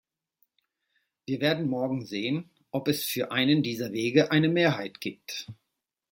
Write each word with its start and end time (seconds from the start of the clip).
Wir 1.27 1.41
werden 1.41 1.67
morgen 1.69 2.07
sehen, 2.07 2.49
ob 2.71 2.87
es 2.87 3.03
für 3.03 3.31
einen 3.31 3.61
dieser 3.61 3.91
Wege 3.91 4.31
eine 4.31 4.49
Mehrheit 4.49 4.99
gibt. 4.99 5.45